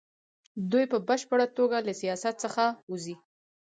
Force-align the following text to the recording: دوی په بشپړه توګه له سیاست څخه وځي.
دوی 0.71 0.85
په 0.91 0.97
بشپړه 1.07 1.45
توګه 1.57 1.77
له 1.87 1.93
سیاست 2.01 2.35
څخه 2.43 2.63
وځي. 2.91 3.15